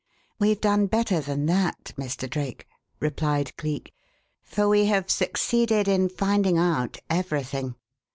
"We've 0.39 0.59
done 0.59 0.87
better 0.87 1.21
than 1.21 1.45
that, 1.45 1.93
Mr. 1.95 2.27
Drake," 2.27 2.65
replied 2.99 3.55
Cleek, 3.55 3.93
"for 4.41 4.67
we 4.67 4.85
have 4.87 5.11
succeeded 5.11 5.87
in 5.87 6.09
finding 6.09 6.57
out 6.57 6.97
everything. 7.07 7.75